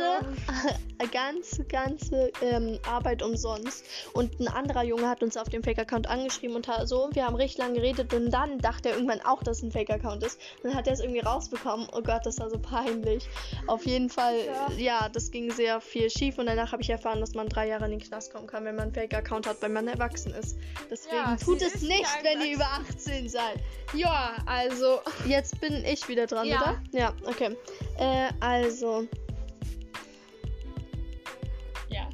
so. 0.99 1.07
ganze, 1.11 1.63
ganze 1.65 2.31
ähm, 2.41 2.79
Arbeit 2.87 3.21
umsonst. 3.21 3.85
Und 4.13 4.39
ein 4.39 4.47
anderer 4.47 4.83
Junge 4.83 5.07
hat 5.07 5.21
uns 5.21 5.37
auf 5.37 5.47
dem 5.47 5.63
Fake-Account 5.63 6.09
angeschrieben 6.09 6.55
und 6.55 6.67
so, 6.85 7.09
wir 7.13 7.27
haben 7.27 7.35
richtig 7.35 7.59
lange 7.59 7.75
geredet 7.75 8.11
und 8.15 8.31
dann 8.31 8.57
dachte 8.57 8.89
er 8.89 8.95
irgendwann 8.95 9.21
auch, 9.21 9.43
dass 9.43 9.57
es 9.57 9.63
ein 9.63 9.71
Fake-Account 9.71 10.23
ist. 10.23 10.39
Und 10.63 10.71
dann 10.71 10.73
hat 10.75 10.87
er 10.87 10.93
es 10.93 11.01
irgendwie 11.01 11.19
rausbekommen. 11.19 11.87
Oh 11.93 12.01
Gott, 12.01 12.25
das 12.25 12.39
war 12.39 12.49
so 12.49 12.57
peinlich. 12.57 13.29
Auf 13.67 13.85
jeden 13.85 14.09
Fall, 14.09 14.39
Ja. 14.43 14.71
ja, 14.75 15.09
das 15.09 15.29
ging 15.29 15.51
sehr 15.51 15.81
viel 15.81 16.09
schief 16.09 16.39
und 16.39 16.47
danach 16.47 16.71
habe 16.71 16.81
ich 16.81 16.89
erfahren, 16.89 17.19
dass 17.19 17.35
man 17.35 17.47
drei 17.47 17.67
Jahre 17.67 17.85
in 17.85 17.91
den 17.91 17.99
Knast 17.99 18.33
kommen 18.33 18.47
kann, 18.47 18.65
wenn 18.65 18.75
man 18.75 18.85
einen 18.85 18.93
Fake-Account 18.95 19.45
hat, 19.45 19.61
weil 19.61 19.69
man 19.69 19.87
erwachsen 19.87 20.33
ist. 20.33 20.57
Deswegen 20.89 21.15
Ja, 21.15 21.35
tut 21.35 21.61
es 21.61 21.83
nicht, 21.83 22.09
wenn 22.23 22.41
ihr. 22.41 22.54
Über 22.55 22.65
18 22.65 23.29
seid. 23.29 23.59
Ja, 23.93 24.37
also. 24.45 24.99
Jetzt 25.27 25.59
bin 25.61 25.83
ich 25.85 26.07
wieder 26.07 26.25
dran, 26.27 26.47
Ja. 26.47 26.57
oder? 26.61 26.81
Ja, 26.91 27.13
okay. 27.25 27.55
Äh, 27.97 28.29
also, 28.39 29.07
Ja. 31.89 32.09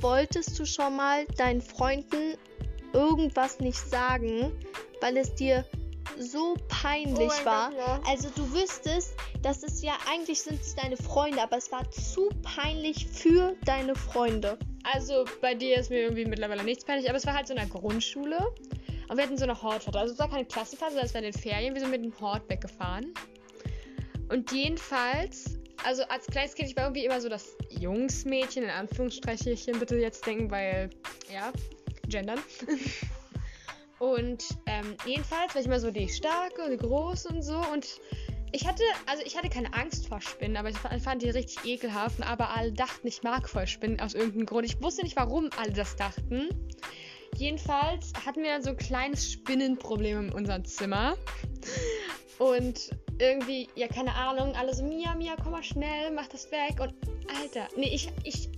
wolltest 0.00 0.58
du 0.58 0.64
schon 0.66 0.96
mal 0.96 1.24
deinen 1.38 1.62
Freunden 1.62 2.34
irgendwas 2.92 3.60
nicht 3.60 3.78
sagen, 3.78 4.52
weil 5.00 5.16
es 5.16 5.34
dir 5.34 5.64
so 6.18 6.56
peinlich 6.68 7.32
Oh 7.42 7.44
war? 7.44 7.70
Gott, 7.70 7.78
ja. 7.78 8.00
Also 8.08 8.28
du 8.34 8.52
wüsstest, 8.52 9.14
dass 9.42 9.62
es 9.62 9.82
ja 9.82 9.92
eigentlich 10.10 10.40
sind 10.42 10.60
es 10.60 10.74
deine 10.74 10.96
Freunde, 10.96 11.42
aber 11.42 11.56
es 11.58 11.70
war 11.72 11.90
zu 11.90 12.28
peinlich 12.42 13.06
für 13.06 13.54
deine 13.64 13.94
Freunde. 13.94 14.58
Also 14.94 15.24
bei 15.40 15.54
dir 15.54 15.76
ist 15.78 15.90
mir 15.90 16.00
irgendwie 16.02 16.24
mittlerweile 16.24 16.62
nichts 16.64 16.84
peinlich, 16.84 17.08
aber 17.08 17.18
es 17.18 17.26
war 17.26 17.34
halt 17.34 17.48
so 17.48 17.54
in 17.54 17.58
der 17.58 17.68
Grundschule. 17.68 18.54
Und 19.08 19.16
wir 19.16 19.24
hatten 19.24 19.36
so 19.38 19.44
eine 19.44 19.60
Hortfahrt. 19.60 19.96
Also 19.96 20.14
es 20.14 20.18
war 20.18 20.28
keine 20.28 20.44
Klassenfahrt, 20.44 20.90
sondern 20.90 21.06
es 21.06 21.14
war 21.14 21.22
in 21.22 21.30
den 21.30 21.40
Ferien. 21.40 21.74
Wir 21.74 21.80
sind 21.80 21.90
mit 21.90 22.04
dem 22.04 22.18
Hort 22.20 22.48
weggefahren. 22.48 23.14
Und 24.28 24.50
jedenfalls, 24.50 25.58
also 25.84 26.02
als 26.08 26.26
kleines 26.26 26.54
Kind, 26.54 26.68
ich 26.68 26.76
war 26.76 26.84
irgendwie 26.84 27.04
immer 27.04 27.20
so 27.20 27.28
das 27.28 27.56
Jungsmädchen, 27.70 28.64
in 28.64 28.70
Anführungsstrichen 28.70 29.78
bitte 29.78 29.96
jetzt 29.96 30.26
denken, 30.26 30.50
weil, 30.50 30.90
ja, 31.32 31.52
gendern. 32.08 32.40
und 34.00 34.44
ähm, 34.66 34.96
jedenfalls 35.06 35.54
war 35.54 35.60
ich 35.60 35.66
immer 35.66 35.80
so 35.80 35.90
die 35.90 36.08
starke 36.08 36.64
und 36.64 36.70
die 36.72 36.76
große 36.76 37.28
und 37.28 37.42
so. 37.42 37.56
Und 37.72 37.86
ich 38.50 38.66
hatte, 38.66 38.82
also 39.06 39.22
ich 39.24 39.36
hatte 39.36 39.48
keine 39.48 39.72
Angst 39.74 40.08
vor 40.08 40.20
Spinnen, 40.20 40.56
aber 40.56 40.70
ich 40.70 40.76
fa- 40.76 40.98
fand 40.98 41.22
die 41.22 41.30
richtig 41.30 41.64
ekelhaft. 41.64 42.20
Aber 42.22 42.50
alle 42.56 42.72
dachten, 42.72 43.06
ich 43.06 43.22
mag 43.22 43.48
voll 43.48 43.68
Spinnen 43.68 44.00
aus 44.00 44.14
irgendeinem 44.14 44.46
Grund. 44.46 44.66
Ich 44.66 44.82
wusste 44.82 45.02
nicht, 45.04 45.14
warum 45.16 45.50
alle 45.56 45.72
das 45.72 45.94
dachten. 45.94 46.48
Jedenfalls 47.36 48.12
hatten 48.24 48.42
wir 48.42 48.50
dann 48.50 48.62
so 48.62 48.70
ein 48.70 48.76
kleines 48.76 49.30
Spinnenproblem 49.32 50.28
in 50.28 50.32
unserem 50.32 50.64
Zimmer. 50.64 51.16
Und 52.38 52.90
irgendwie, 53.18 53.68
ja, 53.74 53.88
keine 53.88 54.14
Ahnung, 54.14 54.54
alle 54.56 54.74
so, 54.74 54.82
Mia, 54.82 55.14
Mia, 55.14 55.36
komm 55.42 55.52
mal 55.52 55.62
schnell, 55.62 56.10
mach 56.10 56.26
das 56.28 56.50
weg. 56.50 56.80
Und 56.80 56.94
Alter, 57.40 57.68
nee, 57.76 57.94
ich, 57.94 58.10
ich, 58.24 58.48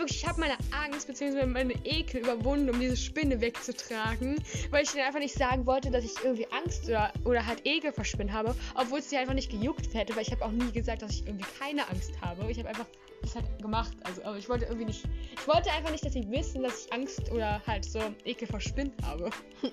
wirklich, 0.00 0.22
ich 0.22 0.28
habe 0.28 0.40
meine 0.40 0.56
Angst 0.72 1.06
bzw. 1.06 1.46
meine 1.46 1.74
Ekel 1.84 2.22
überwunden, 2.22 2.70
um 2.70 2.80
diese 2.80 2.96
Spinne 2.96 3.40
wegzutragen, 3.40 4.42
weil 4.70 4.82
ich 4.82 4.90
denen 4.90 5.04
einfach 5.04 5.20
nicht 5.20 5.34
sagen 5.34 5.66
wollte, 5.66 5.90
dass 5.90 6.04
ich 6.04 6.12
irgendwie 6.24 6.46
Angst 6.50 6.86
oder, 6.88 7.12
oder 7.24 7.46
halt 7.46 7.64
Ekel 7.64 7.92
vor 7.92 8.04
Spinnen 8.04 8.32
habe, 8.32 8.54
obwohl 8.74 8.98
es 8.98 9.10
sie 9.10 9.16
einfach 9.16 9.34
nicht 9.34 9.50
gejuckt 9.50 9.94
hätte, 9.94 10.16
weil 10.16 10.22
ich 10.22 10.32
habe 10.32 10.44
auch 10.44 10.50
nie 10.50 10.72
gesagt, 10.72 11.02
dass 11.02 11.12
ich 11.12 11.26
irgendwie 11.26 11.46
keine 11.58 11.88
Angst 11.88 12.12
habe. 12.20 12.50
Ich 12.50 12.58
habe 12.58 12.68
einfach 12.68 12.86
das 13.22 13.34
halt 13.34 13.44
gemacht, 13.60 13.92
also, 14.04 14.24
aber 14.24 14.38
ich 14.38 14.48
wollte 14.48 14.64
irgendwie 14.64 14.86
nicht, 14.86 15.04
ich 15.32 15.46
wollte 15.46 15.70
einfach 15.70 15.90
nicht, 15.90 16.04
dass 16.04 16.14
sie 16.14 16.28
wissen, 16.30 16.62
dass 16.62 16.86
ich 16.86 16.92
Angst 16.92 17.30
oder 17.30 17.60
halt 17.66 17.84
so 17.84 18.00
Ekel 18.24 18.48
vor 18.48 18.60
Spinnen 18.60 18.92
habe. 19.04 19.30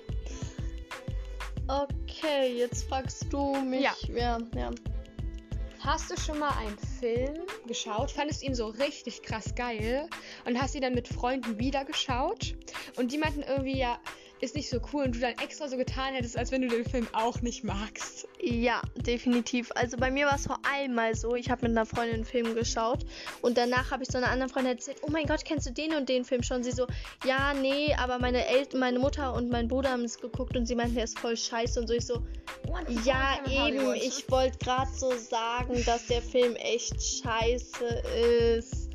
Okay, 1.70 2.56
jetzt 2.56 2.88
fragst 2.88 3.26
du 3.30 3.60
mich. 3.60 3.82
Ja. 3.82 3.92
Ja, 4.08 4.38
ja. 4.56 4.70
Hast 5.90 6.10
du 6.10 6.20
schon 6.20 6.38
mal 6.38 6.50
einen 6.50 6.76
Film 7.00 7.46
geschaut, 7.66 8.10
fandest 8.10 8.42
ihn 8.42 8.54
so 8.54 8.66
richtig 8.66 9.22
krass 9.22 9.54
geil? 9.54 10.06
Und 10.44 10.60
hast 10.60 10.74
ihn 10.74 10.82
dann 10.82 10.92
mit 10.92 11.08
Freunden 11.08 11.58
wieder 11.58 11.86
geschaut? 11.86 12.54
Und 12.98 13.10
die 13.10 13.16
meinten 13.16 13.40
irgendwie, 13.40 13.78
ja, 13.78 13.98
ist 14.40 14.54
nicht 14.54 14.70
so 14.70 14.80
cool 14.92 15.04
und 15.04 15.14
du 15.14 15.20
dann 15.20 15.34
extra 15.42 15.68
so 15.68 15.76
getan 15.76 16.14
hättest, 16.14 16.36
als 16.36 16.52
wenn 16.52 16.62
du 16.62 16.68
den 16.68 16.84
Film 16.84 17.06
auch 17.12 17.40
nicht 17.40 17.64
magst. 17.64 18.28
Ja, 18.40 18.82
definitiv. 18.96 19.70
Also 19.74 19.96
bei 19.96 20.10
mir 20.10 20.26
war 20.26 20.36
es 20.36 20.46
vor 20.46 20.60
allem 20.70 20.94
mal 20.94 21.14
so, 21.14 21.34
ich 21.34 21.50
habe 21.50 21.62
mit 21.62 21.76
einer 21.76 21.86
Freundin 21.86 22.16
einen 22.16 22.24
Film 22.24 22.54
geschaut 22.54 23.04
und 23.42 23.58
danach 23.58 23.90
habe 23.90 24.04
ich 24.04 24.10
so 24.10 24.18
einer 24.18 24.28
anderen 24.28 24.50
Freundin 24.50 24.72
erzählt, 24.74 24.98
oh 25.02 25.10
mein 25.10 25.26
Gott, 25.26 25.44
kennst 25.44 25.66
du 25.66 25.72
den 25.72 25.94
und 25.94 26.08
den 26.08 26.24
Film 26.24 26.42
schon? 26.42 26.62
Sie 26.62 26.70
so, 26.70 26.86
ja, 27.24 27.52
nee, 27.54 27.94
aber 27.94 28.18
meine 28.18 28.46
Eltern, 28.46 28.80
meine 28.80 28.98
Mutter 28.98 29.34
und 29.34 29.50
mein 29.50 29.68
Bruder 29.68 29.90
haben 29.90 30.04
es 30.04 30.20
geguckt 30.20 30.56
und 30.56 30.66
sie 30.66 30.74
meinten, 30.74 30.94
der 30.94 31.04
ist 31.04 31.18
voll 31.18 31.36
scheiße 31.36 31.80
und 31.80 31.88
so. 31.88 31.94
Ich 31.94 32.06
so, 32.06 32.22
ja, 33.04 33.38
eben, 33.46 33.94
ich 33.94 34.30
wollte 34.30 34.58
gerade 34.58 34.90
so 34.92 35.12
sagen, 35.16 35.82
dass 35.84 36.06
der 36.06 36.22
Film 36.22 36.54
echt 36.56 37.02
scheiße 37.02 37.84
ist 38.56 38.87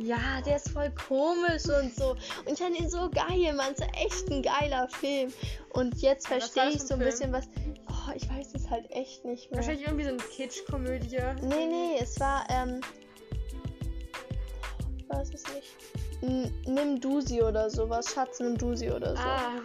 ja, 0.00 0.40
der 0.44 0.56
ist 0.56 0.70
voll 0.70 0.90
komisch 0.90 1.64
und 1.66 1.94
so. 1.94 2.10
Und 2.10 2.52
ich 2.52 2.58
fand 2.58 2.78
ihn 2.78 2.88
so 2.88 3.10
geil, 3.10 3.52
man. 3.54 3.74
So 3.76 3.84
echt 4.02 4.28
ein 4.30 4.42
geiler 4.42 4.88
Film. 4.88 5.32
Und 5.70 6.00
jetzt 6.00 6.26
verstehe 6.26 6.70
ich 6.70 6.80
so 6.80 6.94
ein 6.94 7.00
Film? 7.00 7.10
bisschen 7.10 7.32
was. 7.32 7.48
Oh, 7.88 8.12
ich 8.14 8.28
weiß 8.28 8.54
es 8.54 8.68
halt 8.70 8.90
echt 8.90 9.24
nicht 9.24 9.50
mehr. 9.50 9.58
Wahrscheinlich 9.58 9.86
irgendwie 9.86 10.04
so 10.04 10.10
eine 10.10 10.18
Kitsch-Komödie. 10.18 11.18
Nee, 11.42 11.66
nee, 11.66 11.98
es 12.00 12.18
war, 12.18 12.46
ähm. 12.48 12.80
Ich 14.96 15.08
weiß 15.08 15.34
es 15.34 15.44
nicht. 15.54 15.76
N 16.22 16.52
nimm 16.66 17.00
Dusi 17.00 17.42
oder 17.42 17.68
sowas. 17.68 18.12
Schatz, 18.12 18.40
nimm 18.40 18.56
Dusi 18.56 18.90
oder 18.90 19.16
so. 19.16 19.22
Ah 19.22 19.60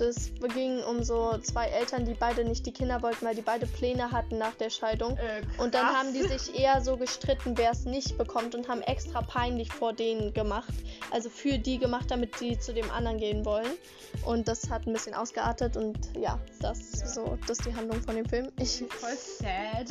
das 0.00 0.30
ging 0.54 0.82
um 0.82 1.02
so 1.02 1.36
zwei 1.38 1.66
Eltern, 1.66 2.04
die 2.04 2.14
beide 2.14 2.44
nicht 2.44 2.66
die 2.66 2.72
Kinder 2.72 3.02
wollten, 3.02 3.26
weil 3.26 3.34
die 3.34 3.42
beide 3.42 3.66
Pläne 3.66 4.10
hatten 4.10 4.38
nach 4.38 4.54
der 4.54 4.70
Scheidung. 4.70 5.16
Äh, 5.16 5.42
und 5.62 5.74
dann 5.74 5.86
haben 5.86 6.12
die 6.12 6.22
sich 6.22 6.58
eher 6.58 6.80
so 6.80 6.96
gestritten, 6.96 7.56
wer 7.56 7.72
es 7.72 7.84
nicht 7.84 8.16
bekommt 8.16 8.54
und 8.54 8.68
haben 8.68 8.82
extra 8.82 9.22
peinlich 9.22 9.72
vor 9.72 9.92
denen 9.92 10.32
gemacht. 10.32 10.72
Also 11.10 11.28
für 11.28 11.58
die 11.58 11.78
gemacht, 11.78 12.10
damit 12.10 12.40
die 12.40 12.58
zu 12.58 12.72
dem 12.72 12.90
anderen 12.90 13.18
gehen 13.18 13.44
wollen. 13.44 13.70
Und 14.24 14.48
das 14.48 14.68
hat 14.70 14.86
ein 14.86 14.92
bisschen 14.92 15.14
ausgeartet 15.14 15.76
und 15.76 15.96
ja, 16.18 16.38
das 16.60 17.00
ja. 17.00 17.06
so, 17.06 17.38
das 17.46 17.58
ist 17.58 17.66
die 17.66 17.74
Handlung 17.74 18.00
von 18.02 18.16
dem 18.16 18.28
Film. 18.28 18.50
Ich, 18.58 18.84
Voll 18.88 19.16
sad. 19.16 19.86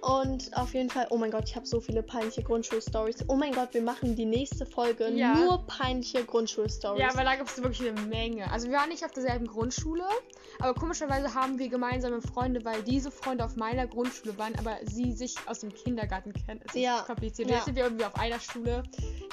Und 0.00 0.56
auf 0.56 0.74
jeden 0.74 0.90
Fall, 0.90 1.06
oh 1.10 1.16
mein 1.16 1.30
Gott, 1.30 1.44
ich 1.48 1.56
habe 1.56 1.66
so 1.66 1.80
viele 1.80 2.02
peinliche 2.02 2.42
Grundschulstories. 2.42 3.24
Oh 3.28 3.36
mein 3.36 3.52
Gott, 3.52 3.72
wir 3.72 3.82
machen 3.82 4.16
die 4.16 4.24
nächste 4.24 4.66
Folge 4.66 5.10
ja. 5.10 5.34
nur 5.34 5.66
peinliche 5.66 6.24
Grundschulstories. 6.24 7.00
Ja, 7.00 7.16
weil 7.16 7.24
da 7.24 7.36
gibt 7.36 7.50
es 7.50 7.62
wirklich 7.62 7.88
eine 7.88 8.00
Menge. 8.00 8.50
Also 8.50 8.68
wir 8.68 8.76
waren 8.76 8.88
nicht 8.88 9.04
auf 9.04 9.12
der 9.12 9.22
derselben 9.26 9.46
Grundschule, 9.46 10.04
aber 10.58 10.74
komischerweise 10.74 11.34
haben 11.34 11.58
wir 11.58 11.68
gemeinsame 11.68 12.20
Freunde, 12.22 12.64
weil 12.64 12.82
diese 12.82 13.10
Freunde 13.10 13.44
auf 13.44 13.56
meiner 13.56 13.86
Grundschule 13.86 14.38
waren, 14.38 14.54
aber 14.58 14.78
sie 14.84 15.12
sich 15.12 15.34
aus 15.46 15.60
dem 15.60 15.74
Kindergarten 15.74 16.32
kennen. 16.32 16.60
Es 16.66 16.74
ja. 16.74 17.00
ist 17.00 17.06
kompliziert. 17.06 17.50
Ja. 17.50 17.56
Jetzt 17.56 17.64
sind 17.66 17.76
wir 17.76 17.84
irgendwie 17.84 18.04
auf 18.04 18.14
einer 18.16 18.40
Schule. 18.40 18.82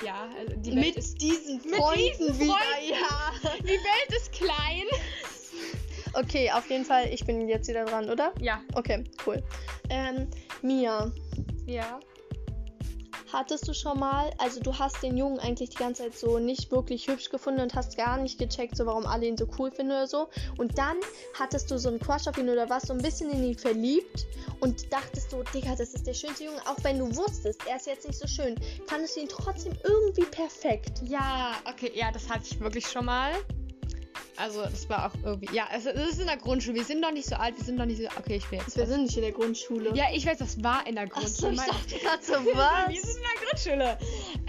Ja, 0.04 0.28
also 0.38 0.56
die 0.58 0.76
Welt 0.76 0.86
mit 0.88 0.98
ist, 0.98 1.22
diesen 1.22 1.60
Freunden 1.60 2.00
mit 2.00 2.20
diesen 2.20 2.40
wieder, 2.40 2.54
Freunden. 2.54 2.90
ja. 2.90 3.32
Die 3.60 3.68
Welt 3.68 4.18
ist 4.18 4.32
klein. 4.32 4.84
Okay, 6.14 6.52
auf 6.52 6.70
jeden 6.70 6.86
Fall, 6.86 7.10
ich 7.12 7.26
bin 7.26 7.48
jetzt 7.48 7.68
wieder 7.68 7.86
dran, 7.86 8.10
oder? 8.10 8.34
Ja. 8.40 8.62
Okay, 8.76 9.04
cool. 9.26 9.42
Ähm, 9.90 10.28
Mia. 10.62 11.12
Ja. 11.66 12.00
Hattest 13.34 13.68
du 13.68 13.74
schon 13.74 14.00
mal, 14.00 14.30
also 14.38 14.60
du 14.60 14.78
hast 14.78 15.02
den 15.02 15.18
Jungen 15.18 15.40
eigentlich 15.40 15.72
die 15.72 15.78
ganze 15.78 16.04
Zeit 16.04 16.16
so 16.16 16.38
nicht 16.38 16.72
wirklich 16.72 17.08
hübsch 17.08 17.32
gefunden 17.32 17.62
und 17.62 17.74
hast 17.74 17.98
gar 17.98 18.20
nicht 18.20 18.38
gecheckt, 18.38 18.78
so 18.78 18.86
warum 18.86 19.08
alle 19.08 19.26
ihn 19.26 19.38
so 19.38 19.48
cool 19.58 19.72
finden 19.72 19.92
oder 19.92 20.06
so. 20.06 20.30
Und 20.58 20.78
dann 20.78 20.98
hattest 21.34 21.72
du 21.72 21.80
so 21.80 21.90
einen 21.90 22.00
Crush 22.00 22.28
auf 22.28 22.38
ihn 22.38 22.48
oder 22.48 22.70
warst 22.70 22.86
so 22.86 22.94
ein 22.94 23.02
bisschen 23.02 23.32
in 23.32 23.44
ihn 23.44 23.58
verliebt 23.58 24.28
und 24.60 24.94
dachtest 24.94 25.32
so, 25.32 25.42
Digga, 25.52 25.76
das 25.76 25.96
ist 25.96 26.06
der 26.06 26.14
schönste 26.14 26.44
Junge. 26.44 26.60
Auch 26.68 26.78
wenn 26.84 27.00
du 27.00 27.08
wusstest, 27.16 27.60
er 27.68 27.78
ist 27.78 27.88
jetzt 27.88 28.06
nicht 28.06 28.20
so 28.20 28.28
schön, 28.28 28.56
fandest 28.86 29.16
du 29.16 29.22
ihn 29.22 29.30
trotzdem 29.30 29.74
irgendwie 29.84 30.26
perfekt. 30.26 31.02
Ja, 31.04 31.56
okay, 31.68 31.92
ja, 31.96 32.12
das 32.12 32.30
hatte 32.30 32.44
ich 32.46 32.60
wirklich 32.60 32.88
schon 32.88 33.06
mal. 33.06 33.32
Also, 34.38 34.64
das 34.64 34.90
war 34.90 35.08
auch 35.08 35.16
irgendwie. 35.24 35.56
Ja, 35.56 35.68
es, 35.76 35.86
es 35.86 36.10
ist 36.10 36.20
in 36.20 36.28
der 36.28 36.38
Grundschule. 36.38 36.76
Wir 36.76 36.86
sind 36.86 37.02
noch 37.02 37.12
nicht 37.12 37.28
so 37.28 37.36
alt, 37.36 37.58
wir 37.58 37.64
sind 37.64 37.76
noch 37.76 37.86
nicht 37.86 38.02
so. 38.02 38.08
Okay, 38.18 38.38
ich 38.38 38.52
will 38.52 38.60
jetzt. 38.60 38.76
Wir 38.76 38.86
sind 38.88 39.04
nicht 39.04 39.16
in 39.16 39.24
der 39.24 39.32
Grundschule. 39.32 39.94
Ja, 39.94 40.06
ich 40.14 40.26
weiß, 40.26 40.38
das 40.40 40.64
war 40.64 40.86
in 40.88 40.96
der 40.96 41.08
Grundschule. 41.08 41.58
Ach 41.60 41.66
so, 41.66 41.96
ich 41.96 42.02
dachte 42.02 42.06
gerade 42.06 42.24
so, 42.24 42.34
was? 42.56 42.90
wir 42.90 43.02
sind 43.02 43.18
in 43.18 43.24
der 43.24 43.48
Grundschule. 43.48 43.98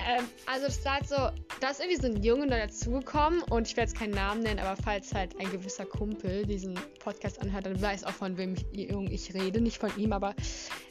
Ähm, 0.06 0.24
also, 0.46 0.66
das 0.66 0.84
war 0.84 0.94
halt 0.94 1.08
so. 1.08 1.16
Da 1.60 1.70
ist 1.70 1.80
irgendwie 1.80 2.00
so 2.00 2.06
ein 2.08 2.22
Junge 2.22 2.46
da 2.46 2.58
dazugekommen 2.58 3.42
und 3.44 3.66
ich 3.66 3.76
werde 3.76 3.90
jetzt 3.90 3.98
keinen 3.98 4.12
Namen 4.12 4.42
nennen, 4.42 4.60
aber 4.60 4.80
falls 4.82 5.14
halt 5.14 5.38
ein 5.40 5.50
gewisser 5.50 5.86
Kumpel 5.86 6.44
diesen 6.46 6.78
Podcast 6.98 7.40
anhört, 7.40 7.66
dann 7.66 7.80
weiß 7.80 8.04
auch 8.04 8.12
von 8.12 8.36
wem 8.36 8.54
ich, 8.72 8.90
ich 8.90 9.34
rede. 9.34 9.60
Nicht 9.60 9.78
von 9.78 9.90
ihm, 9.96 10.12
aber 10.12 10.34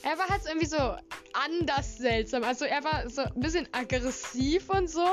er 0.03 0.17
war 0.17 0.27
halt 0.27 0.43
so 0.43 0.49
irgendwie 0.49 0.67
so 0.67 0.77
anders 1.33 1.97
seltsam. 1.97 2.43
Also, 2.43 2.65
er 2.65 2.83
war 2.83 3.09
so 3.09 3.21
ein 3.21 3.39
bisschen 3.39 3.67
aggressiv 3.71 4.69
und 4.69 4.89
so. 4.89 5.05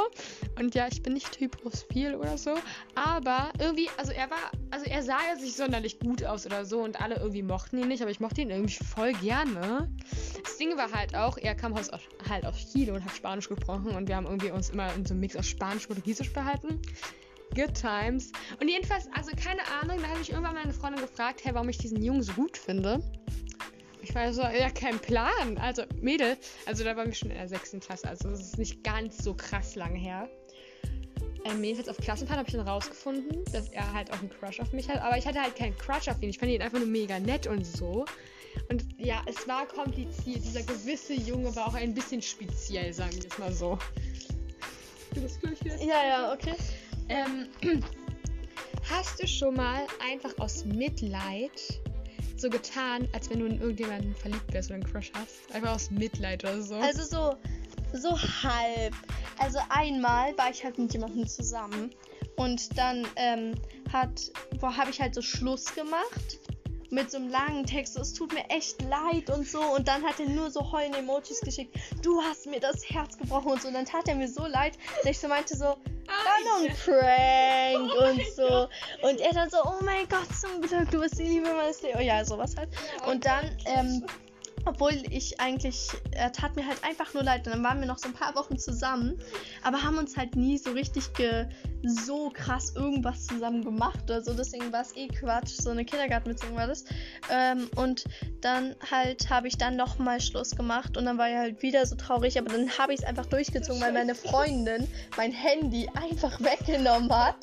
Und 0.58 0.74
ja, 0.74 0.88
ich 0.90 1.02
bin 1.02 1.12
nicht 1.12 1.32
typophil 1.32 2.14
oder 2.14 2.38
so, 2.38 2.54
aber 2.94 3.50
irgendwie 3.58 3.90
also 3.96 4.12
er 4.12 4.30
war, 4.30 4.50
also 4.70 4.86
er 4.86 5.02
sah 5.02 5.18
ja 5.28 5.40
nicht 5.40 5.56
sonderlich 5.56 5.98
gut 5.98 6.24
aus 6.24 6.46
oder 6.46 6.64
so 6.64 6.82
und 6.82 7.00
alle 7.00 7.16
irgendwie 7.16 7.42
mochten 7.42 7.78
ihn 7.78 7.88
nicht, 7.88 8.00
aber 8.00 8.10
ich 8.10 8.20
mochte 8.20 8.40
ihn 8.40 8.50
irgendwie 8.50 8.82
voll 8.82 9.12
gerne. 9.14 9.90
Das 10.42 10.56
Ding 10.56 10.76
war 10.76 10.90
halt 10.90 11.14
auch, 11.14 11.36
er 11.36 11.54
kam 11.54 11.74
aus, 11.74 11.90
halt 12.28 12.46
aus 12.46 12.72
Chile 12.72 12.94
und 12.94 13.04
hat 13.04 13.14
Spanisch 13.14 13.48
gesprochen 13.48 13.89
und 13.96 14.08
wir 14.08 14.16
haben 14.16 14.26
irgendwie 14.26 14.50
uns 14.50 14.70
immer 14.70 14.92
in 14.94 15.04
so 15.04 15.14
einem 15.14 15.20
Mix 15.20 15.36
aus 15.36 15.46
Spanisch 15.46 15.84
und 15.84 15.94
Portugiesisch 15.94 16.32
behalten. 16.32 16.80
Good 17.54 17.74
times. 17.74 18.32
Und 18.60 18.68
jedenfalls, 18.68 19.08
also 19.12 19.32
keine 19.32 19.62
Ahnung, 19.82 19.98
da 20.00 20.08
habe 20.08 20.20
ich 20.20 20.30
irgendwann 20.30 20.54
meine 20.54 20.72
Freundin 20.72 21.00
gefragt, 21.00 21.40
hey, 21.44 21.54
warum 21.54 21.68
ich 21.68 21.78
diesen 21.78 22.02
Jungen 22.02 22.22
so 22.22 22.32
gut 22.32 22.56
finde. 22.56 23.02
Ich 24.02 24.14
war 24.14 24.32
so, 24.32 24.42
ja, 24.42 24.70
kein 24.70 24.98
Plan. 24.98 25.58
Also, 25.58 25.82
Mädel, 26.00 26.36
also 26.66 26.84
da 26.84 26.96
waren 26.96 27.06
wir 27.06 27.14
schon 27.14 27.30
in 27.30 27.36
der 27.36 27.48
sechsten 27.48 27.80
Klasse, 27.80 28.08
also 28.08 28.30
das 28.30 28.40
ist 28.40 28.58
nicht 28.58 28.82
ganz 28.82 29.18
so 29.18 29.34
krass 29.34 29.74
lange 29.74 29.98
her. 29.98 30.28
Ähm, 31.44 31.64
jedenfalls 31.64 31.88
auf 31.88 31.96
Klassenfahrt 31.98 32.38
habe 32.38 32.48
ich 32.48 32.54
dann 32.54 32.66
rausgefunden, 32.66 33.44
dass 33.52 33.68
er 33.68 33.92
halt 33.92 34.12
auch 34.12 34.18
einen 34.18 34.30
Crush 34.30 34.60
auf 34.60 34.72
mich 34.72 34.88
hat. 34.88 35.00
Aber 35.00 35.16
ich 35.16 35.26
hatte 35.26 35.40
halt 35.40 35.56
keinen 35.56 35.76
Crush 35.78 36.08
auf 36.08 36.20
ihn. 36.22 36.30
Ich 36.30 36.38
fand 36.38 36.50
ihn 36.50 36.60
einfach 36.60 36.78
nur 36.78 36.86
mega 36.86 37.18
nett 37.18 37.46
und 37.46 37.64
so. 37.64 38.04
Und 38.68 38.84
ja, 38.98 39.22
es 39.26 39.48
war 39.48 39.66
kompliziert. 39.66 40.44
Dieser 40.44 40.62
gewisse 40.62 41.14
Junge 41.14 41.54
war 41.56 41.68
auch 41.68 41.74
ein 41.74 41.94
bisschen 41.94 42.20
speziell, 42.20 42.92
sagen 42.92 43.14
wir 43.14 43.30
es 43.30 43.38
mal 43.38 43.52
so. 43.52 43.78
Du 45.14 45.22
bist 45.22 45.40
gleich 45.40 45.64
wieder? 45.64 45.76
Ja, 45.82 46.06
ja, 46.06 46.32
okay. 46.32 46.54
Ähm, 47.08 47.48
hast 48.90 49.22
du 49.22 49.26
schon 49.26 49.54
mal 49.54 49.86
einfach 50.10 50.36
aus 50.38 50.64
Mitleid 50.64 51.80
so 52.36 52.48
getan, 52.48 53.08
als 53.12 53.28
wenn 53.28 53.40
du 53.40 53.46
in 53.46 53.60
irgendjemanden 53.60 54.14
verliebt 54.14 54.52
wärst 54.52 54.70
oder 54.70 54.76
einen 54.76 54.84
Crush 54.84 55.10
hast? 55.14 55.52
Einfach 55.52 55.74
aus 55.74 55.90
Mitleid 55.90 56.44
oder 56.44 56.62
so? 56.62 56.76
Also 56.76 57.04
so, 57.04 57.36
so 57.92 58.16
halb. 58.42 58.94
Also 59.38 59.58
einmal 59.68 60.36
war 60.36 60.50
ich 60.50 60.64
halt 60.64 60.78
mit 60.78 60.92
jemandem 60.92 61.26
zusammen 61.26 61.90
und 62.36 62.76
dann 62.78 63.06
ähm, 63.16 63.54
hat, 63.92 64.30
habe 64.62 64.90
ich 64.90 65.00
halt 65.00 65.14
so 65.14 65.22
Schluss 65.22 65.74
gemacht 65.74 66.38
mit 66.90 67.10
so 67.10 67.18
einem 67.18 67.28
langen 67.28 67.64
Text. 67.66 67.94
So, 67.94 68.00
es 68.00 68.12
tut 68.12 68.32
mir 68.32 68.44
echt 68.50 68.82
leid 68.82 69.30
und 69.30 69.46
so. 69.46 69.60
Und 69.60 69.88
dann 69.88 70.02
hat 70.02 70.20
er 70.20 70.28
nur 70.28 70.50
so 70.50 70.72
heulende 70.72 70.98
Emojis 70.98 71.40
geschickt. 71.40 71.76
Du 72.02 72.20
hast 72.20 72.46
mir 72.46 72.60
das 72.60 72.88
Herz 72.88 73.16
gebrochen 73.16 73.52
und 73.52 73.62
so. 73.62 73.68
Und 73.68 73.74
dann 73.74 73.84
tat 73.84 74.08
er 74.08 74.16
mir 74.16 74.28
so 74.28 74.46
leid, 74.46 74.76
dass 75.02 75.12
ich 75.12 75.18
so 75.18 75.28
meinte 75.28 75.56
so, 75.56 75.64
war 75.64 75.78
nur 76.44 76.68
ein 76.68 76.76
Prank 76.76 77.92
oh 77.98 78.10
und 78.10 78.34
so. 78.34 78.48
Gott. 78.48 78.70
Und 79.02 79.20
er 79.20 79.32
dann 79.32 79.50
so, 79.50 79.58
oh 79.64 79.82
mein 79.84 80.08
Gott, 80.08 80.26
zum 80.38 80.60
Glück, 80.60 80.90
du 80.90 81.00
bist 81.00 81.18
die 81.18 81.24
Liebe 81.24 81.52
meines 81.52 81.82
Lebens. 81.82 82.00
Oh 82.00 82.02
ja, 82.02 82.24
sowas 82.24 82.56
halt. 82.56 82.70
Und 83.06 83.24
dann 83.24 83.56
ähm, 83.66 84.04
obwohl 84.64 84.92
ich 85.10 85.40
eigentlich, 85.40 85.88
er 86.12 86.32
tat 86.32 86.56
mir 86.56 86.66
halt 86.66 86.82
einfach 86.84 87.14
nur 87.14 87.22
leid. 87.22 87.46
Und 87.46 87.54
dann 87.54 87.64
waren 87.64 87.80
wir 87.80 87.86
noch 87.86 87.98
so 87.98 88.08
ein 88.08 88.14
paar 88.14 88.34
Wochen 88.34 88.58
zusammen, 88.58 89.20
aber 89.62 89.82
haben 89.82 89.98
uns 89.98 90.16
halt 90.16 90.36
nie 90.36 90.58
so 90.58 90.72
richtig 90.72 91.12
ge 91.14 91.46
so 91.82 92.30
krass 92.30 92.74
irgendwas 92.76 93.26
zusammen 93.26 93.64
gemacht 93.64 94.02
oder 94.04 94.22
so. 94.22 94.34
Deswegen 94.34 94.70
war 94.72 94.82
es 94.82 94.94
eh 94.96 95.08
Quatsch. 95.08 95.48
So 95.60 95.70
eine 95.70 95.84
Kindergartenbeziehung 95.84 96.56
war 96.56 96.66
das. 96.66 96.84
Ähm, 97.30 97.70
und 97.76 98.04
dann 98.42 98.76
halt 98.90 99.30
habe 99.30 99.48
ich 99.48 99.56
dann 99.56 99.76
nochmal 99.76 100.20
Schluss 100.20 100.50
gemacht 100.50 100.96
und 100.96 101.06
dann 101.06 101.16
war 101.16 101.28
er 101.28 101.40
halt 101.40 101.62
wieder 101.62 101.86
so 101.86 101.96
traurig. 101.96 102.38
Aber 102.38 102.50
dann 102.50 102.70
habe 102.76 102.92
ich 102.92 103.00
es 103.00 103.06
einfach 103.06 103.26
durchgezogen, 103.26 103.80
weil 103.80 103.92
meine 103.92 104.14
Freundin 104.14 104.86
mein 105.16 105.32
Handy 105.32 105.88
einfach 105.94 106.38
weggenommen 106.40 107.10
hat 107.10 107.36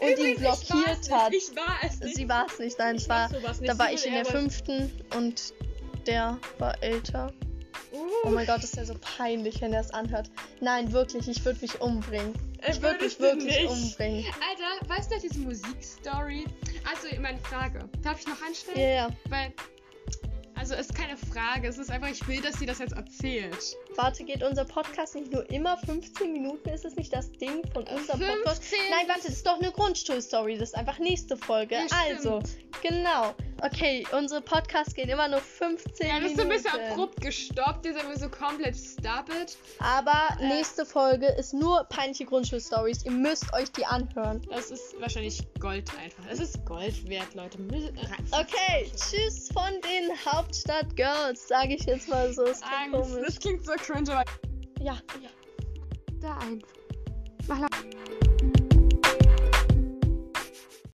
und 0.00 0.08
Übrigens, 0.08 0.28
ihn 0.28 0.36
blockiert 0.36 1.10
hat. 1.10 1.34
Ich 1.34 1.54
war 1.54 1.76
es 1.82 2.00
nicht. 2.00 2.16
Sie 2.16 2.28
war 2.28 2.46
es 2.46 2.58
nicht. 2.58 2.78
Nein, 2.78 2.96
es 2.96 3.08
war, 3.08 3.28
da 3.28 3.78
war 3.78 3.92
ich 3.92 4.06
in 4.06 4.14
der 4.14 4.24
fünften 4.24 4.90
und 5.16 5.52
der 6.06 6.38
war 6.58 6.82
älter. 6.82 7.32
Oh 8.24 8.30
mein 8.30 8.46
Gott, 8.46 8.64
ist 8.64 8.76
der 8.76 8.86
so 8.86 8.94
peinlich, 9.00 9.60
wenn 9.60 9.72
er 9.72 9.80
es 9.80 9.90
anhört. 9.90 10.30
Nein, 10.60 10.92
wirklich, 10.92 11.28
ich 11.28 11.44
würde 11.44 11.60
mich 11.60 11.80
umbringen. 11.80 12.34
Ich 12.66 12.80
würde 12.80 13.04
mich 13.04 13.18
wirklich 13.18 13.60
nicht. 13.60 13.68
umbringen. 13.68 14.24
Alter, 14.48 14.88
weißt 14.88 15.12
du 15.12 15.18
diese 15.20 15.40
Musikstory? 15.40 16.44
Also, 16.88 17.20
meine 17.20 17.38
Frage. 17.40 17.88
Darf 18.02 18.20
ich 18.20 18.26
noch 18.26 18.40
anstellen? 18.42 18.78
Ja, 18.78 18.88
ja. 18.88 19.08
Weil, 19.28 19.52
also, 20.54 20.74
es 20.74 20.86
ist 20.86 20.94
keine 20.94 21.16
Frage. 21.16 21.68
Es 21.68 21.76
ist 21.76 21.90
einfach, 21.90 22.08
ich 22.08 22.26
will, 22.28 22.40
dass 22.40 22.58
sie 22.58 22.66
das 22.66 22.78
jetzt 22.78 22.92
erzählt. 22.92 23.76
Warte, 23.96 24.24
geht 24.24 24.42
unser 24.42 24.64
Podcast 24.64 25.14
nicht 25.16 25.32
nur 25.32 25.50
immer 25.50 25.76
15 25.78 26.32
Minuten? 26.32 26.68
Ist 26.68 26.84
es 26.84 26.94
nicht 26.94 27.12
das 27.12 27.32
Ding 27.32 27.62
von 27.72 27.82
unserem 27.82 28.20
15? 28.20 28.26
Podcast? 28.44 28.62
Nein, 28.90 29.08
warte, 29.08 29.22
das 29.26 29.36
ist 29.36 29.46
doch 29.46 29.60
eine 29.60 29.72
Grundschulstory. 29.72 30.56
Das 30.56 30.70
ist 30.70 30.76
einfach 30.76 30.98
nächste 30.98 31.36
Folge. 31.36 31.74
Ja, 31.74 31.86
also, 32.08 32.40
Genau. 32.82 33.34
Okay, 33.64 34.04
unsere 34.18 34.40
Podcasts 34.40 34.92
gehen 34.92 35.08
immer 35.08 35.28
nur 35.28 35.38
15 35.40 36.04
Ja, 36.06 36.18
das 36.18 36.32
ist 36.32 36.36
Minuten. 36.36 36.36
so 36.36 36.42
ein 36.42 36.48
bisschen 36.80 36.90
abrupt 36.92 37.20
gestoppt. 37.20 37.84
Jetzt 37.86 38.00
sind 38.00 38.08
wir 38.08 38.18
so 38.18 38.28
komplett 38.28 38.74
stopped. 38.76 39.56
Aber 39.78 40.36
Äh. 40.40 40.48
nächste 40.48 40.84
Folge 40.84 41.26
ist 41.38 41.54
nur 41.54 41.84
peinliche 41.84 42.24
Grundschulstories. 42.24 43.04
Ihr 43.04 43.12
müsst 43.12 43.52
euch 43.54 43.70
die 43.70 43.86
anhören. 43.86 44.42
Das 44.50 44.72
ist 44.72 45.00
wahrscheinlich 45.00 45.40
Gold 45.60 45.88
einfach. 45.96 46.24
Es 46.28 46.40
ist 46.40 46.64
Gold 46.66 47.08
wert, 47.08 47.32
Leute. 47.34 47.56
Okay, 48.32 48.90
tschüss 48.96 49.48
von 49.52 49.72
den 49.82 50.10
Hauptstadt 50.26 50.96
Girls, 50.96 51.46
sage 51.46 51.76
ich 51.76 51.84
jetzt 51.84 52.08
mal 52.08 52.32
so. 52.32 52.42
Es 52.44 52.60
klingt 52.62 52.94
Angst. 52.96 53.10
komisch. 53.12 53.26
Das 53.26 53.38
klingt 53.38 53.64
so 53.64 53.72
cringe, 53.74 54.12
aber 54.12 54.24
Ja. 54.80 54.98
da 56.20 56.36
einfach. 56.38 56.68
Mach 57.46 57.58
la- 57.60 57.66